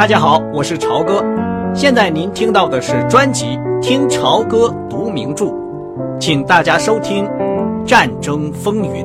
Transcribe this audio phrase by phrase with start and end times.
[0.00, 1.22] 大家好，我是朝哥。
[1.74, 3.44] 现在您听到的是专辑
[3.82, 5.44] 《听朝歌读名著》，
[6.18, 7.22] 请大家收听
[7.84, 9.04] 《战争风云》。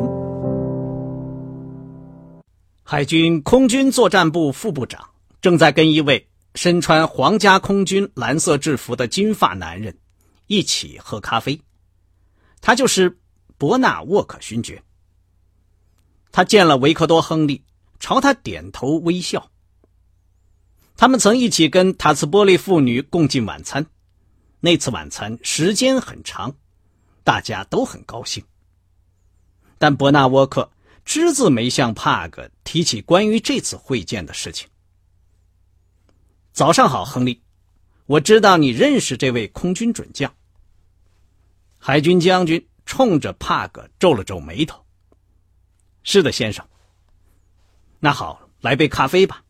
[2.82, 5.06] 海军空军作战部副部长
[5.42, 9.94] 正在跟一位身穿皇家空军蓝色制服的金发男人
[10.48, 11.60] 一起喝咖啡，
[12.62, 13.18] 他就是
[13.58, 14.82] 伯纳沃克勋爵。
[16.32, 17.62] 他见了维克多·亨利，
[18.00, 19.46] 朝他点头微笑。
[20.98, 23.86] 他们曾一起跟塔斯波利妇女共进晚餐，
[24.60, 26.56] 那次晚餐时间很长，
[27.24, 28.44] 大家都很高兴。
[29.78, 30.72] 但伯纳沃克
[31.04, 34.70] 只字没向帕格提起关于这次会见的事情。
[36.54, 37.44] 早上好，亨利，
[38.06, 40.34] 我知道你认识这位空军准将。
[41.78, 44.86] 海军将军冲着帕格皱了皱眉头。
[46.04, 46.66] 是的，先生。
[48.00, 49.44] 那好，来杯咖啡吧。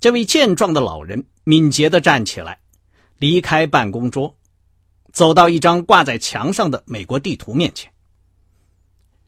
[0.00, 2.58] 这位健壮的老人敏捷的站起来，
[3.18, 4.34] 离开办公桌，
[5.12, 7.92] 走到一张挂在墙上的美国地图面前。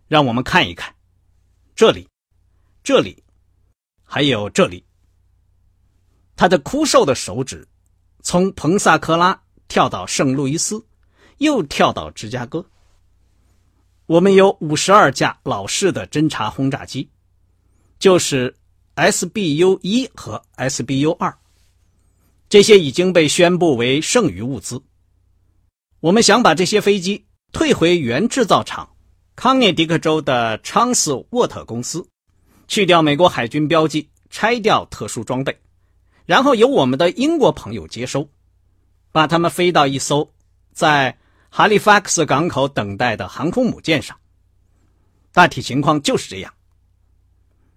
[0.09, 0.95] 让我们看一看，
[1.77, 2.09] 这里，
[2.83, 3.23] 这里，
[4.03, 4.83] 还有这里。
[6.37, 7.69] 他的枯瘦的手指
[8.23, 9.39] 从彭萨科拉
[9.69, 10.83] 跳到圣路易斯，
[11.37, 12.65] 又跳到芝加哥。
[14.07, 17.11] 我们有五十二架老式的侦察轰炸机，
[17.99, 18.57] 就是。
[19.03, 21.37] SBU 一和 SBU 二，
[22.49, 24.81] 这些已经被宣布为剩余物资。
[25.99, 28.89] 我们想把这些飞机退回原制造厂——
[29.35, 32.07] 康涅狄克州的昌斯沃特公司，
[32.69, 35.59] 去掉美国海军标记，拆掉特殊装备，
[36.25, 38.29] 然后由我们的英国朋友接收，
[39.11, 40.33] 把它们飞到一艘
[40.73, 44.17] 在哈利法克斯港口等待的航空母舰上。
[45.33, 46.55] 大体情况就是这样。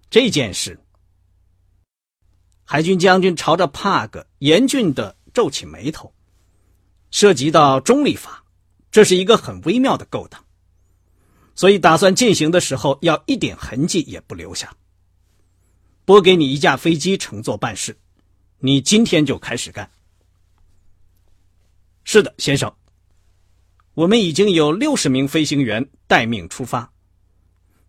[0.08, 0.78] 这件事。
[2.66, 6.12] 海军将军朝着帕格严峻地皱起眉头。
[7.12, 8.44] 涉及到中立法，
[8.90, 10.44] 这是一个很微妙的勾当，
[11.54, 14.76] 所以打算进行的时候要一点痕迹也不留下。
[16.04, 17.96] 拨给你一架飞机乘坐办事，
[18.58, 19.88] 你今天就开始干。
[22.04, 22.70] 是的，先生。
[23.94, 26.92] 我们已经有六十名飞行员待命出发。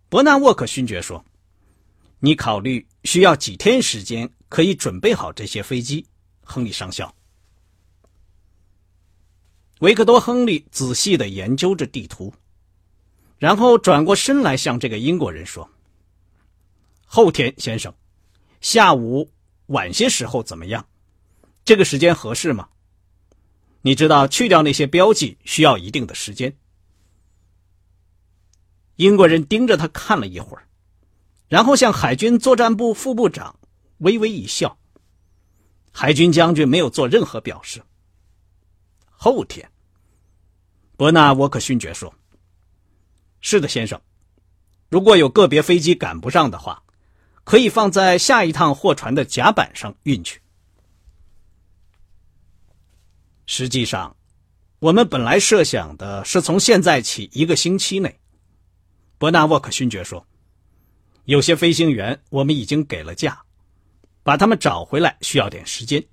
[0.08, 1.26] 伯纳沃克勋爵说
[2.22, 6.06] ：“你考虑需要几天时间？”可以准备好这些飞机，
[6.44, 7.14] 亨利上校。
[9.80, 12.34] 维克多·亨利仔细的研究着地图，
[13.38, 15.70] 然后转过身来向这个英国人说
[17.06, 17.94] ：“后天，先生，
[18.60, 19.30] 下午
[19.68, 20.88] 晚些时候怎么样？
[21.64, 22.70] 这个时间合适吗？
[23.82, 26.58] 你知道，去掉那些标记需要一定的时间。”
[28.96, 30.68] 英国人盯着他看了一会儿，
[31.48, 33.57] 然后向海军作战部副部长。
[34.00, 34.78] 微微一笑，
[35.92, 37.84] 海军将军没有做任何表示。
[39.10, 39.68] 后天，
[40.96, 42.14] 伯纳沃克勋爵说
[43.42, 44.00] ：“是的，先生，
[44.90, 46.84] 如果有个别飞机赶不上的话，
[47.44, 50.40] 可以放在下一趟货船的甲板上运去。
[53.48, 54.16] 实际上，
[54.78, 58.20] 我们本来设想的是从现在起一个星期内。”
[59.18, 60.28] 伯纳沃克勋爵说
[61.26, 63.42] ：“有些飞行员我们已经给了假。”
[64.28, 66.06] 把他们找回来需要点时间。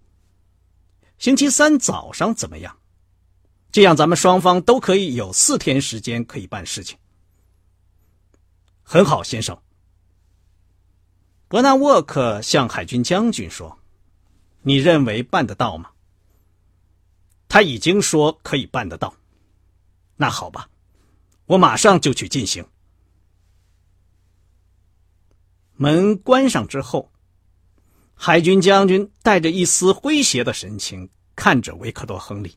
[1.19, 2.79] 星期三早上怎么样？
[3.73, 6.97] 这样咱们双方都可以有四天时间可以办事情。
[8.85, 9.61] 很好，先生。
[11.49, 13.81] 伯纳沃克向海军将军说
[14.63, 15.91] ：“你认为办得到吗？”
[17.51, 19.13] 他已经说可以办得到。
[20.15, 20.71] 那好吧，
[21.47, 22.65] 我马上就去进行。
[25.73, 27.11] 门关上之后。
[28.15, 32.57] 海军将军带着一丝诙谐的神情看着维克多·亨利。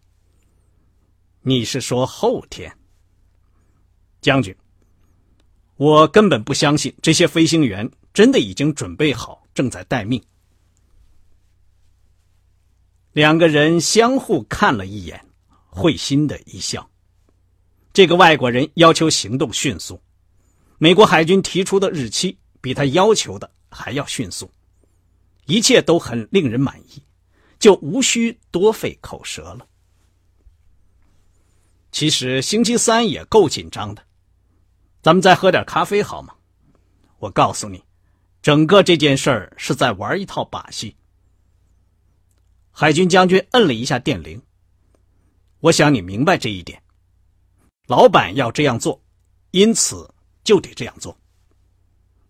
[1.41, 2.72] 你是说后天，
[4.22, 4.56] 将军？
[5.75, 10.23] 我根本不相信这些飞行员真的已经准备好，正在待命。
[13.14, 15.26] 两个人相互看了一眼，
[15.70, 16.90] 会心的一笑。
[17.93, 19.99] 这个外国人要求行动迅速，
[20.78, 24.49] 美国海军提出的日期比他要求的还要迅速。
[25.47, 27.02] 一切都很令人满意，
[27.58, 29.67] 就无需多费口舌了。
[31.91, 34.03] 其实星期三也够紧张的，
[35.02, 36.35] 咱们再喝点咖啡好吗？
[37.20, 37.82] 我告诉你，
[38.41, 40.96] 整个这件事儿是在玩一套把戏。
[42.72, 44.41] 海军将军摁了一下电铃。
[45.61, 46.84] 我想你明白这一点，
[47.88, 49.02] 老板要这样做，
[49.52, 50.14] 因此
[50.44, 51.17] 就得这样做。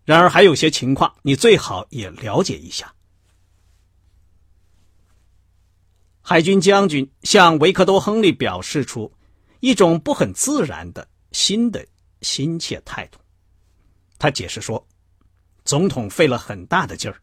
[0.04, 2.94] 然而还有些情况，你最好也了解一下。
[6.30, 9.10] 海军将军向维克多·亨利表示出
[9.60, 11.82] 一种不很自然的新的
[12.20, 13.18] 亲切态度。
[14.18, 14.86] 他解释说，
[15.64, 17.16] 总统费了很大的劲儿，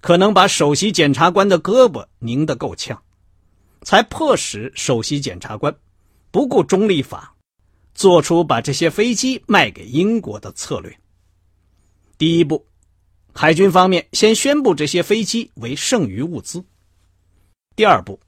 [0.00, 2.98] 可能把首席检察官的胳膊拧得够呛，
[3.82, 5.76] 才迫使首席检察官
[6.30, 7.36] 不顾中立法，
[7.94, 10.98] 做出把这些飞机卖给英国的策略。
[12.16, 12.66] 第一步，
[13.34, 16.64] 海军方面先宣布这些飞机为剩余物资。
[17.76, 18.18] 第二步，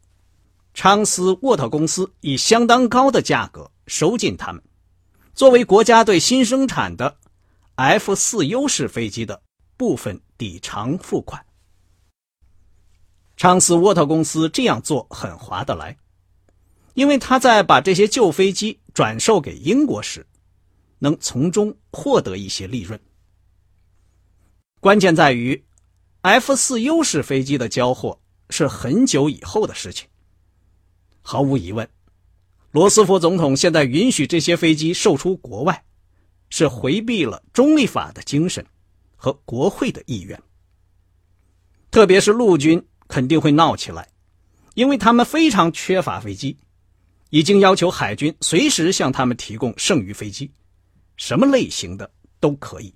[0.75, 4.63] 昌斯沃特公司以相当高的价格收进他们，
[5.33, 7.17] 作为国家队新生产的。
[7.77, 9.41] F 四 U 式飞机的
[9.77, 11.47] 部分抵偿付款。
[13.37, 15.97] 昌斯沃特公司这样做很划得来，
[16.95, 20.27] 因为他在把这些旧飞机转售给英国时，
[20.99, 23.01] 能从中获得一些利润。
[24.81, 25.65] 关键在于
[26.23, 30.09] ，F 四 U 式飞机的交货是很久以后的事情。
[31.23, 31.89] 毫无疑问，
[32.71, 35.85] 罗斯福总统现在允许这些飞机售出国外。
[36.51, 38.65] 是回避了中立法的精神
[39.17, 40.43] 和国会的意愿，
[41.91, 44.09] 特别是陆军肯定会闹起来，
[44.73, 46.57] 因为他们非常缺乏飞机，
[47.29, 50.51] 已经要求海军随时向他们提供剩余飞机，
[51.19, 52.11] 什么类型的
[52.41, 52.95] 都可以。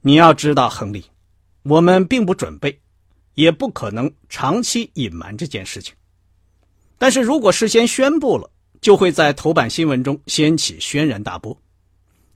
[0.00, 1.04] 你要知道，亨利，
[1.62, 2.80] 我们并不准备，
[3.34, 5.94] 也不可能长期隐瞒这件事情，
[6.98, 8.48] 但是如果事先宣布了。
[8.80, 11.56] 就会在头版新闻中掀起轩然大波，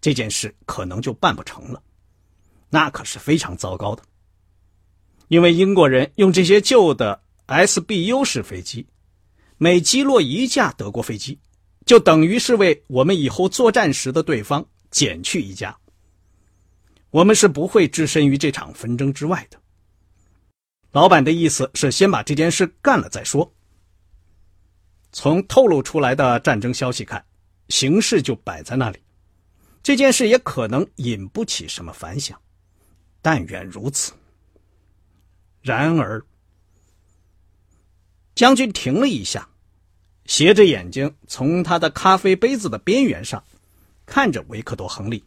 [0.00, 1.82] 这件事可能就办不成了，
[2.70, 4.04] 那可是非常糟糕的。
[5.26, 8.86] 因为英国人用这些旧的 SBU 式飞机，
[9.58, 11.36] 每击落一架德国飞机，
[11.84, 15.76] 就等于是为我们以后作战时的对方减去一架。
[17.10, 19.58] 我们是不会置身于这场纷争之外的。
[20.92, 23.52] 老板的意思是先把这件事干了再说。
[25.12, 27.24] 从透露出来的战争消息看，
[27.68, 28.98] 形势就摆在那里。
[29.82, 32.40] 这件事也可能引不起什么反响，
[33.22, 34.12] 但愿如此。
[35.62, 36.24] 然而，
[38.34, 39.48] 将军停了一下，
[40.26, 43.42] 斜着眼睛从他的咖啡杯子的边缘上
[44.04, 45.24] 看着维克多·亨利。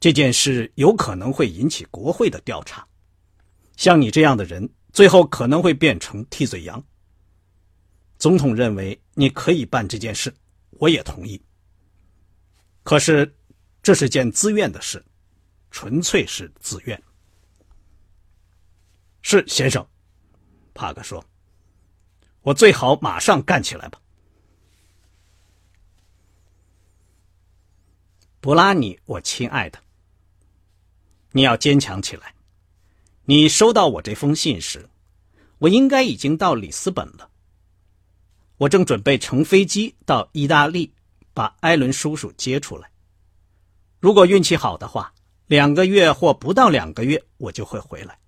[0.00, 2.88] 这件事有可能会引起国会的调查，
[3.76, 6.82] 像你这样的人，最后可能会变成替罪羊。
[8.18, 10.34] 总统认为你可以办这件事，
[10.70, 11.40] 我也同意。
[12.82, 13.36] 可是，
[13.82, 15.04] 这是件自愿的事，
[15.70, 17.00] 纯粹是自愿。
[19.20, 19.86] 是先生，
[20.72, 21.22] 帕克说
[22.40, 24.00] ：“我最好马上干起来吧。”
[28.40, 29.78] 布拉尼，我亲爱的，
[31.32, 32.34] 你要坚强起来。
[33.24, 34.88] 你收到我这封信时，
[35.58, 37.28] 我应该已经到里斯本了。
[38.56, 40.92] 我正准备乘飞机到意大利，
[41.32, 42.90] 把艾伦叔叔接出来。
[44.00, 45.12] 如果运气好的话，
[45.46, 48.18] 两个月或不到两个月，我就会回来。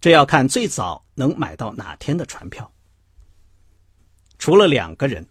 [0.00, 2.72] 这要看最早能买到哪天的船票。
[4.38, 5.26] 除了两个人，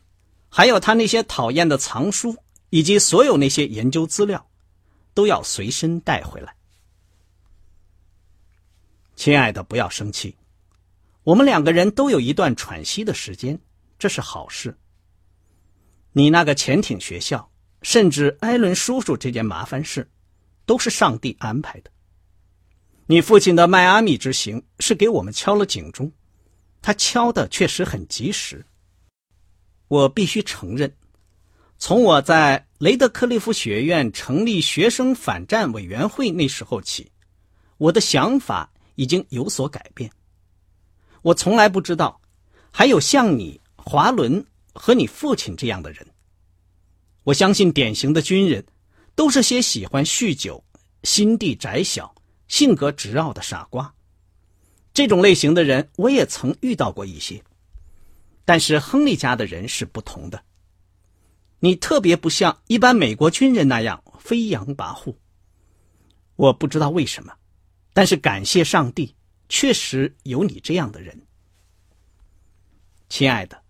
[0.49, 2.35] 还有他那些讨厌的藏书，
[2.69, 4.48] 以及所有那些研究资料，
[5.19, 6.55] 都要随身带回来。
[9.17, 10.33] 亲爱的，不要生气，
[11.23, 13.59] 我们两个人都有一段喘息的时间。
[13.97, 14.77] 这是好事。
[16.13, 17.51] 你那个潜艇学校，
[17.81, 20.09] 甚至艾伦叔叔这件麻烦事，
[20.65, 21.91] 都是上帝安排的。
[23.07, 26.09] 你父亲的迈阿密之行是给我们敲了警钟，
[26.81, 28.65] 他敲的确实很及时。
[29.89, 30.95] 我必须承认，
[31.79, 37.09] 从我在雷德克利夫学院成立学生反战委员会那时候起，
[37.77, 40.11] 我的想法已经有所改变。
[41.21, 42.21] 我从来不知道，
[42.71, 43.59] 还有像你。
[43.81, 46.05] 华伦和你父亲这样的人，
[47.23, 48.63] 我相信典型的军人
[49.15, 50.63] 都是些喜欢酗酒、
[51.01, 52.13] 心地窄小、
[52.47, 53.91] 性格直傲的傻瓜。
[54.93, 57.41] 这种类型的人我也曾遇到过一些，
[58.45, 60.43] 但是亨利家的人是不同的。
[61.59, 65.15] 你特别不像一般美国军人那样飞扬跋扈。
[66.35, 67.33] 我不知道为什么，
[67.93, 69.15] 但是感谢上帝，
[69.49, 71.21] 确实有你这样的人，
[73.09, 73.61] 亲爱的。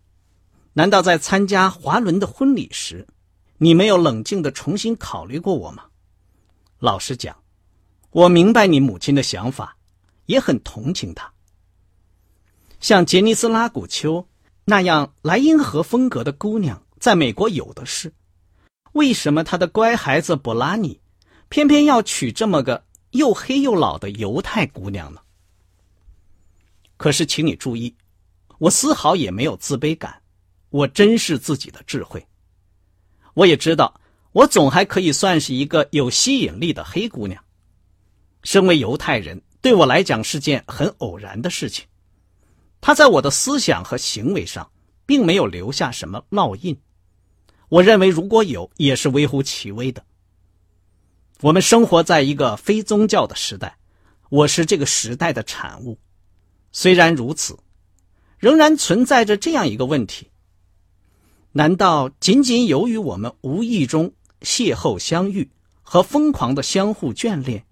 [0.73, 3.07] 难道在参加华伦的婚礼时，
[3.57, 5.85] 你没有冷静的重新考虑过我吗？
[6.77, 7.35] 老实讲，
[8.11, 9.75] 我明白你母亲的想法，
[10.27, 11.33] 也很同情她。
[12.79, 14.25] 像杰尼斯拉古丘
[14.63, 18.13] 那样莱茵河风格的姑娘，在美国有的是。
[18.93, 20.99] 为什么他的乖孩子博拉尼，
[21.47, 25.21] 偏偏要娶这么个又黑又老的犹太姑娘呢？
[26.97, 27.95] 可是，请你注意，
[28.57, 30.21] 我丝毫也没有自卑感，
[30.69, 32.27] 我珍视自己的智慧。
[33.35, 34.01] 我也知道，
[34.33, 37.41] 我总还可以算是一个有吸引力的黑姑娘。
[38.43, 41.85] 身为犹太人，对我来讲是件很偶然的事情。
[42.81, 44.69] 他在我的思想和行为上，
[45.05, 46.77] 并没有留下什么烙印。
[47.69, 50.03] 我认为，如果有，也是微乎其微的。
[51.41, 53.77] 我们生活在一个非宗教的时代，
[54.29, 55.99] 我是这个时代的产物。
[56.71, 57.57] 虽然如此，
[58.39, 60.29] 仍然存在着这样一个问题：
[61.51, 65.49] 难道仅仅由于我们无意中邂逅相遇
[65.81, 67.65] 和疯狂的相互眷恋，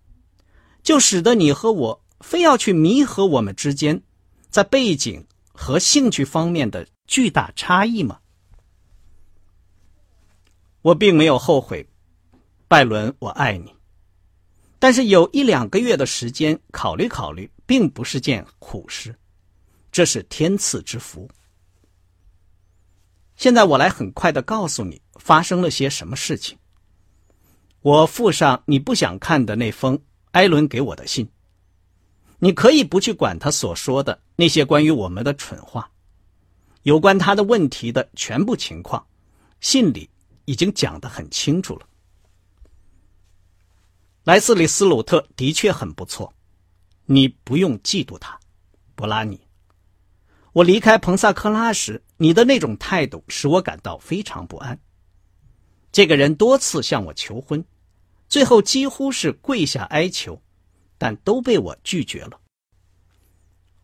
[0.84, 4.04] 就使得你和我非要去弥合我们之间
[4.50, 8.20] 在背景和兴趣方面的巨大差异吗？
[10.88, 11.86] 我并没有后悔，
[12.70, 13.76] 拜伦，我爱你。
[14.80, 19.14] 但是有一两个月的时间考虑考虑，并不是件苦事，
[19.92, 21.30] 这是天赐之福。
[23.36, 26.58] 现在我来很快的告诉你发生了些什么事情。
[27.82, 30.00] 我附上你不想看的那封
[30.32, 31.30] 艾伦给我的信。
[32.40, 35.92] 你可以不去管他所说的那些关于我们的蠢话，
[36.84, 39.06] 有关他的问题的全部情况，
[39.60, 40.10] 信里。
[40.48, 41.86] 已经讲得很清楚了。
[44.24, 46.34] 莱斯里斯鲁特的确很不错，
[47.06, 48.40] 你不用嫉妒他，
[48.96, 49.40] 博拉尼。
[50.54, 54.80] 我离开彭萨克拉时，你的那种态度使我感到非常不安。
[55.92, 57.64] 这个人多次向我求婚，
[58.30, 60.42] 最后几乎是跪下哀求，
[60.98, 62.40] 但都被我拒绝了。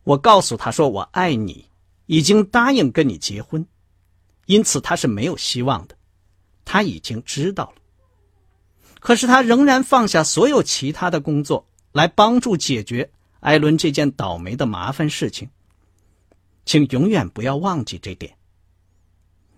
[0.04, 1.70] 我告诉他说我爱你，
[2.06, 3.66] 已经答应跟你结婚，
[4.46, 5.98] 因此他是没有希望的。
[6.66, 7.82] 他已经知道了，
[9.00, 15.50] 可是他仍然放下所有其他的工作来帮助解决艾伦这件倒霉的麻烦事情。
[16.66, 18.38] 请永远不要忘记这点。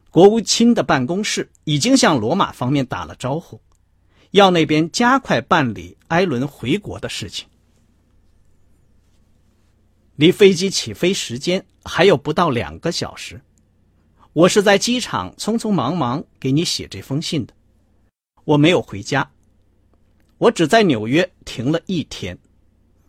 [0.10, 3.62] 国务卿的办公室已经向罗马方面打了招呼，
[4.32, 7.48] 要那边加快办理艾伦回国的事情。
[10.16, 13.42] 离飞机起飞时间还有不到两个小时。
[14.36, 17.54] 我是在机场匆匆忙忙给你写这封信的，
[18.44, 19.32] 我没有回家，
[20.38, 22.38] 我只在纽约停了一天，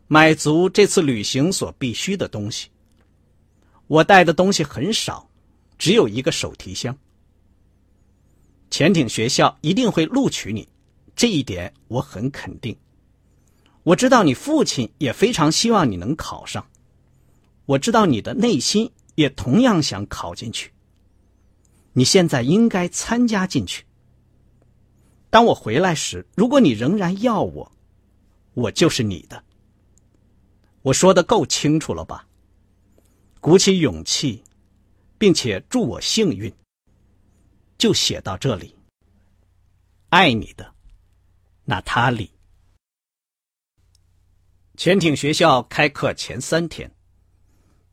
[0.06, 2.68] 买足这次旅行所必须的东西。
[3.88, 5.28] 我带的东西很少，
[5.76, 6.97] 只有一个手提箱。
[8.71, 10.68] 潜艇学校一定会录取你，
[11.16, 12.76] 这一点我很肯定。
[13.83, 16.64] 我知道你父亲也非常希望你能考上，
[17.64, 20.71] 我知道你的内心也同样想考进去。
[21.99, 23.87] 你现在应该参加进去。
[25.31, 27.73] 当我回来时，如果你仍然要我，
[28.53, 29.43] 我就是你的。
[30.83, 32.29] 我说的够清楚了吧？
[33.41, 34.45] 鼓起勇气，
[35.17, 36.53] 并且祝我幸运。
[37.79, 38.75] 就写到这里。
[40.11, 40.75] 爱你的，
[41.65, 42.31] 娜塔莉。
[44.76, 46.91] 潜艇学校开课前三天，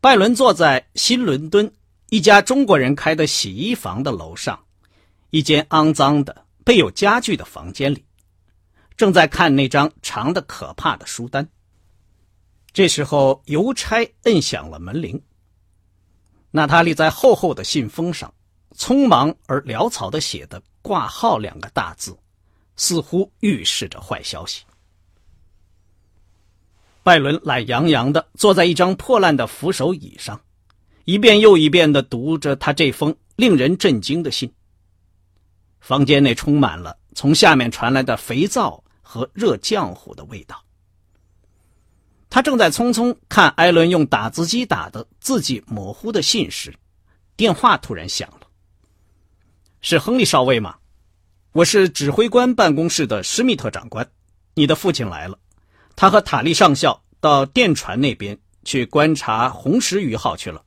[0.02, 1.74] 拜伦坐在新伦敦。
[2.14, 4.64] 一家中国人开的洗衣房的楼上，
[5.32, 8.06] 一间肮脏的、备有家具的房间里，
[8.96, 11.50] 正在看那张长的可怕的书单。
[12.72, 15.20] 这时候，邮差摁响了门铃。
[16.52, 18.32] 娜塔莉在厚厚的信封上，
[18.78, 22.16] 匆忙而潦草的写的“挂号”两个大字，
[22.76, 24.64] 似乎预示着坏消息。
[27.02, 30.40] 拜伦懒洋洋的坐在一张破烂的扶手椅上。
[31.06, 34.52] 一遍又一遍的读着他这封令人震惊的信。
[35.80, 40.64] 房间内充满了从下面传来的肥皂和热浆糊的味道。
[42.30, 46.74] 他正在匆匆看艾伦用打字机打的字迹模糊的信时，
[47.36, 48.48] 电话突然响了。
[49.82, 50.76] 是亨利少尉吗？
[51.52, 54.10] 我是指挥官办公室的施密特长官。
[54.56, 55.38] 你的父亲来了，
[55.96, 60.64] 他和塔利上校到电船那边去观察红石鱼号去了。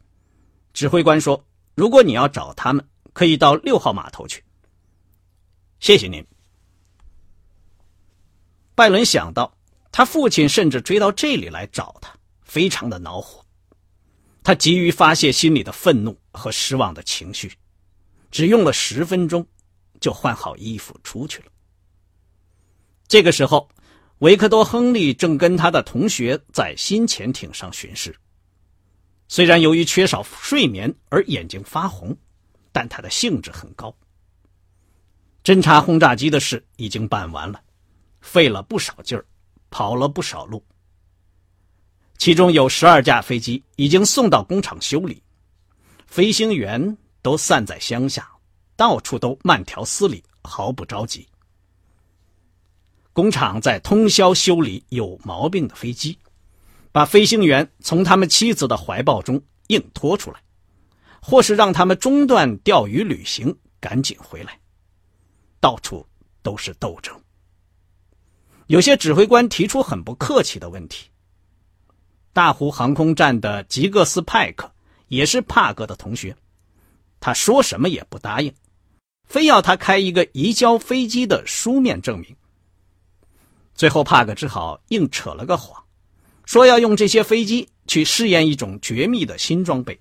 [0.76, 1.42] 指挥官说
[1.74, 4.44] ：“如果你要找他们，可以到六号码头去。”
[5.80, 6.22] 谢谢您。
[8.74, 9.56] 拜伦想到，
[9.90, 13.42] 他父亲甚至追到这里来找他，非常的恼火。
[14.42, 17.50] 他急于发泄心里的愤怒和失望的情绪，
[18.30, 19.46] 只用了十分钟，
[19.98, 21.46] 就换好衣服出去了。
[23.08, 23.66] 这个时候，
[24.18, 28.14] 维克多·亨利正跟他的同学在新潜艇上巡视。
[29.28, 32.16] 虽然由于缺少睡眠而眼睛发红，
[32.72, 33.94] 但他的兴致很高。
[35.42, 37.62] 侦察轰炸机的事已经办完了，
[38.20, 39.24] 费了不少劲儿，
[39.70, 40.64] 跑了不少路。
[42.18, 45.22] 其中有十二架飞机已经送到工厂修理，
[46.06, 48.28] 飞行员都散在乡下，
[48.74, 51.28] 到处都慢条斯理，毫不着急。
[53.12, 56.18] 工厂在通宵修理有毛病的飞机，
[56.96, 60.40] 把飞行员从他们妻子的怀抱中硬拖出来，
[61.20, 64.58] 或是让他们中断钓鱼旅行，赶紧回来。
[65.60, 66.06] 到处
[66.40, 67.14] 都是斗争。
[68.68, 71.10] 有些指挥官提出很不客气的问题。
[72.32, 74.72] 大湖航空站的吉格斯派克
[75.08, 76.34] 也是帕格的同学，
[77.20, 78.50] 他说什么也不答应，
[79.28, 82.34] 非要他开一个移交飞机的书面证明。
[83.74, 85.84] 最后，帕克只好硬扯了个谎，
[86.46, 90.00] 说要用这些飞机去试验一种绝密的新装备，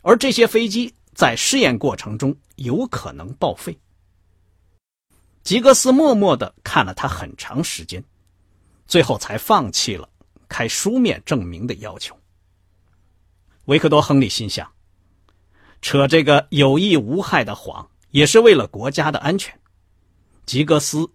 [0.00, 3.78] 而这些飞机在试验过程中有可能报废。
[5.42, 8.02] 吉格斯默默的看了他很长时间，
[8.86, 10.08] 最后才放弃了。
[10.46, 12.16] 开书面证明的要求。
[13.64, 14.70] 维克多·亨利心想：
[15.82, 19.58] 扯这个有益无害的谎，也是为了国家的安全。
[20.46, 21.10] 吉格斯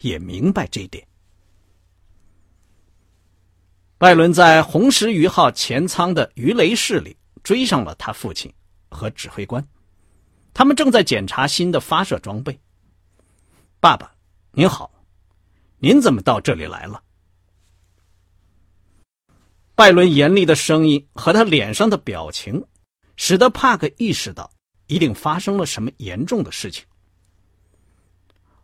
[0.00, 1.06] 也明白这一点。
[4.02, 8.52] 拜伦在红石鱼号前舱的鱼雷室里追上了他父亲
[8.90, 9.64] 和指挥官，
[10.52, 12.58] 他们正在检查新的发射装备。
[13.78, 14.12] 爸爸，
[14.50, 14.92] 您好，
[15.78, 17.00] 您怎么到这里来了？
[19.76, 22.66] 拜伦严厉的声音和他脸上的表情，
[23.14, 24.50] 使得帕克意识到
[24.88, 26.84] 一定发生了什么严重的事情。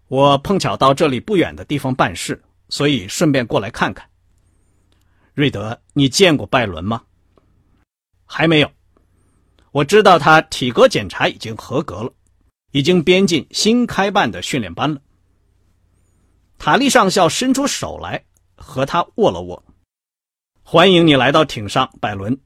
[0.08, 4.04] 我碰巧到这里不远的地方办事，所以顺便过来看看。
[5.38, 7.00] 瑞德，你见过拜伦吗？
[8.26, 8.68] 还没有。
[9.70, 12.12] 我知道他体格检查已经合格了，
[12.72, 15.00] 已经编进新开办的训练班了。
[16.58, 18.24] 塔利上校伸出手来
[18.56, 19.62] 和他握了握。
[20.64, 22.36] 欢迎你来到艇上，拜伦。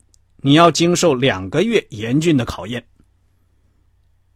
[0.42, 2.86] 你要经受两个月严峻的考验。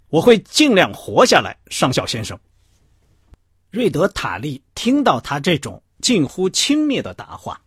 [0.09, 2.41] 我会尽量活下来，上校先生。
[3.71, 7.61] 瑞德·塔利听到他这种近乎轻蔑的答话，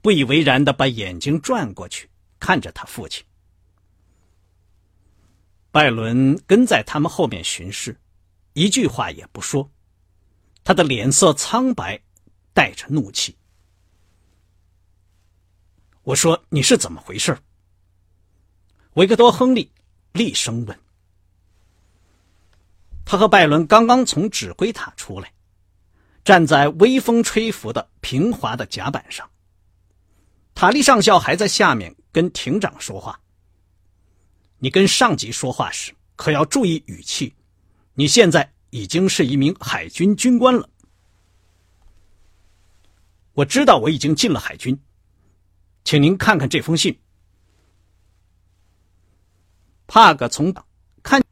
[0.00, 2.08] 不以为然的把眼睛转过去，
[2.38, 3.24] 看着他父亲。
[5.70, 7.96] 拜伦跟在他们后面巡视，
[8.54, 9.70] 一句话也不说，
[10.64, 12.00] 他的脸色苍白，
[12.52, 13.36] 带着怒气。
[16.02, 17.38] 我说：“你是怎么回事？”
[18.94, 19.70] 维克多·亨利
[20.12, 20.78] 厉声问。
[23.04, 25.32] 他和拜伦刚刚从指挥塔出来，
[26.24, 29.28] 站在微风吹拂的平滑的甲板上。
[30.58, 33.20] 塔利上校还在下面跟艇长说话。
[34.58, 37.32] 你跟上级说话时可要注意语气。
[37.94, 40.68] 你现在已经是一名海军军官了。
[43.34, 44.76] 我知道我已经进了海军。
[45.84, 46.98] 请您看看这封信。
[49.86, 50.52] 帕格从
[51.04, 51.22] 看，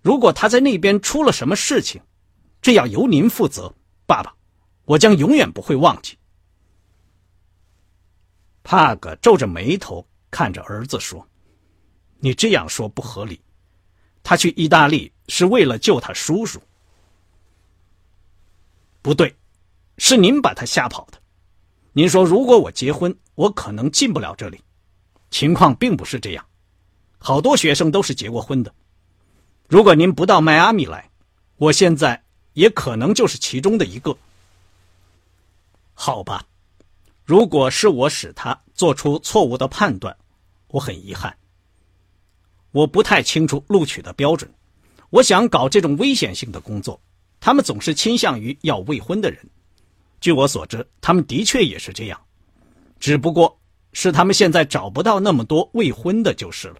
[0.00, 2.00] 如果他在那边出了什么事情，
[2.62, 3.70] 这要由您负责，
[4.06, 4.34] 爸爸，
[4.86, 6.16] 我将永远不会忘记。
[8.66, 11.24] 帕格皱着眉头看着儿子说
[12.18, 13.40] ：“你这样说不合理。
[14.24, 16.60] 他去意大利是为了救他叔叔。
[19.02, 19.32] 不对，
[19.98, 21.22] 是您把他吓跑的。”
[21.94, 24.60] 您说，如果我结婚，我可能进不了这里。
[25.30, 26.44] 情况并不是这样，
[27.18, 28.74] 好多学生都是结过婚的。
[29.68, 31.08] 如果您不到迈阿密来，
[31.56, 32.20] 我现在
[32.54, 34.18] 也可能就是其中的一个。
[35.94, 36.44] 好吧，
[37.26, 40.16] 如果是我使他做出错误的判断，
[40.68, 41.36] 我很遗憾。
[42.70, 44.48] 我不太清楚录取的标准。
[45.10, 47.00] 我想搞这种危险性的工作，
[47.40, 49.44] 他们总是倾向于要未婚的人。
[50.20, 52.20] 据我所知，他们的确也是这样，
[53.00, 53.60] 只不过
[53.92, 56.76] 是他们现在找不到那么多未婚的，就是了。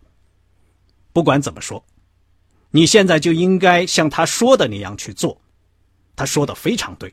[1.13, 1.85] 不管怎么说，
[2.71, 5.41] 你现在就应该像他说的那样去做。
[6.15, 7.13] 他说的非常对，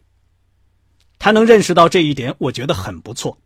[1.23, 3.39] 他能认识到这一点，我觉得很不错。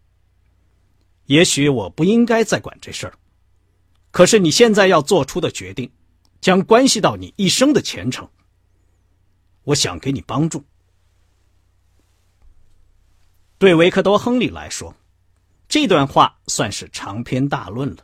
[1.28, 3.14] 也许我不应该再管这事儿，
[4.10, 5.88] 可是你现在要做出的决定，
[6.42, 8.28] 将关系到你一生的前程。
[9.64, 10.64] 我想给你帮助。
[13.60, 14.96] 对维克多·亨利来说，
[15.70, 18.04] 这段话算是长篇大论了，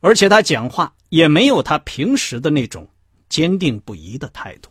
[0.00, 2.88] 而且他讲话也没有他平时的那种
[3.28, 4.70] 坚定不移的态度。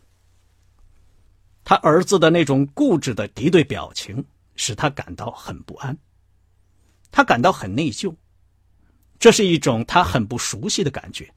[1.64, 4.24] 他儿子的那种固执的敌对表情
[4.56, 5.96] 使他感到很不安，
[7.10, 8.14] 他感到很内疚，
[9.18, 11.32] 这是一种他很不熟悉的感觉。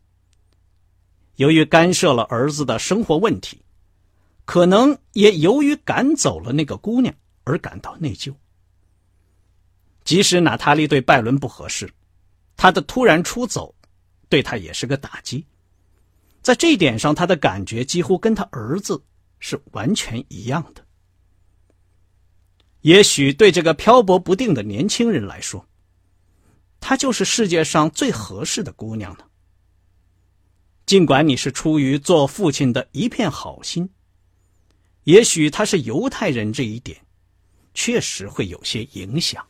[1.35, 3.61] 由于干涉了儿子的生活问题，
[4.45, 7.13] 可能也由于赶走了那个姑娘。
[7.47, 8.33] 而感到内疚。
[10.03, 11.87] 即使娜塔莉对拜伦不合适，
[12.57, 13.75] 他的突然出走，
[14.29, 15.45] 对他也是个打击。
[16.41, 18.99] 在这一点上，他的感觉几乎跟他儿子
[19.47, 20.83] 是完全一样的。
[22.81, 25.67] 也许对这个漂泊不定的年轻人来说，
[26.79, 29.25] 她就是世界上最合适的姑娘呢。
[30.87, 33.87] 尽管你是出于做父亲的一片好心，
[35.03, 36.99] 也许他是犹太人这一点，
[37.75, 39.45] 确实会有些影响。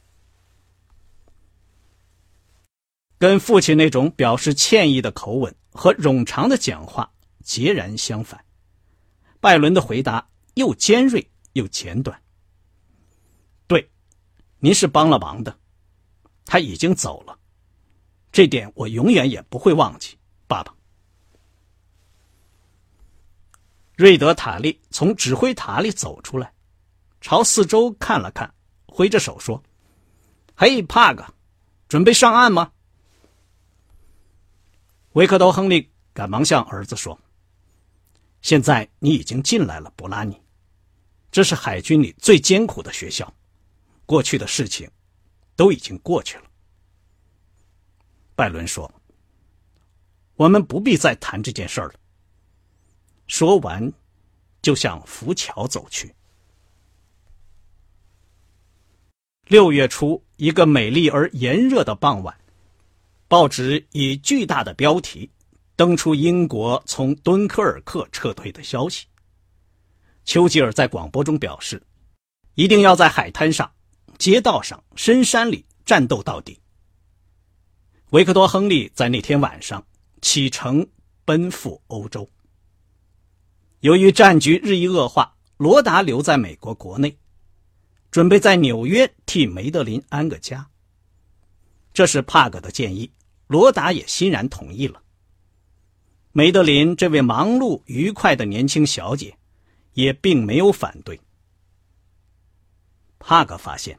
[3.17, 7.09] 跟父亲那种表示歉意的口吻和冗长的讲话
[7.45, 8.44] 截然相反，
[9.45, 12.19] 拜伦的回答又尖锐又简短。
[13.67, 13.91] 对，
[14.57, 15.55] 您是帮了忙的，
[16.47, 17.37] 他已经走了，
[18.31, 20.73] 这点我永远也不会忘记，爸爸。
[23.95, 26.51] 瑞德塔利从指挥塔里走出来，
[27.21, 28.51] 朝四周看了看，
[28.87, 29.61] 挥着手说
[30.57, 31.23] ：“嘿，帕格，
[31.87, 32.71] 准备上岸吗？”
[35.13, 37.15] 维克多·亨利赶忙向儿子说
[38.45, 40.39] ：“现在你已经进来了，布拉尼，
[41.31, 43.33] 这是海军里最艰苦的学校。
[44.05, 44.87] 过去的事情
[45.55, 46.43] 都已经过去了。”
[48.37, 48.93] 拜伦说
[50.37, 51.95] ：“我们不必再谈这件事了。”
[53.25, 53.91] 说完，
[54.61, 56.13] 就向浮桥走去。
[59.47, 62.39] 六月初，一个美丽而炎热的傍晚，
[63.27, 65.31] 报纸以巨大的标题
[65.75, 69.05] 登出英国从敦刻尔克撤退的消息。
[70.23, 71.81] 丘吉尔在广播中表示，
[72.55, 73.71] 一定要在海滩上、
[74.17, 76.59] 街道上、深山里战斗到底。
[78.11, 79.85] 维克多·亨利在那天晚上
[80.21, 80.87] 启程
[81.25, 82.29] 奔赴欧洲。
[83.81, 87.17] 由于战局日益恶化，罗达留在美国国内，
[88.09, 90.67] 准备在纽约替梅德林安个家。
[91.93, 93.11] 这是帕格的建议，
[93.47, 95.01] 罗达也欣然同意了。
[96.37, 99.37] 梅德林这位忙碌愉快的年轻小姐，
[99.93, 101.17] 也并没有反对。
[103.19, 103.97] 帕格发现，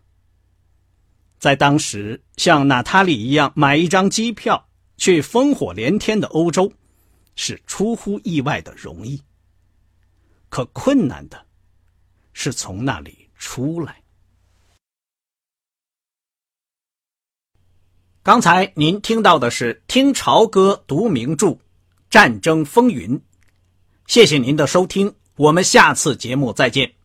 [1.39, 4.69] 在当时像娜塔莉一样买一张机票
[4.99, 6.71] 去烽火连天的欧洲，
[7.37, 9.23] 是出乎意外的容易。
[10.51, 11.47] 可困难的，
[12.35, 14.03] 是从那里出来。
[18.23, 21.59] 刚才您听到的是《听潮歌读名著：
[22.17, 23.19] 战争风云》，
[24.07, 26.96] 谢谢您的收听，我们下次节目再见。